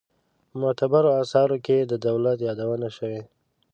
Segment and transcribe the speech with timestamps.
[0.49, 3.21] په معتبرو آثارو کې د دولت یادونه شوې.